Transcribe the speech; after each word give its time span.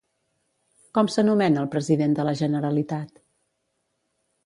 Com 0.99 1.09
s'anomena 1.17 1.63
el 1.65 1.71
president 1.77 2.17
de 2.21 2.27
la 2.31 2.35
Generalitat? 2.43 3.25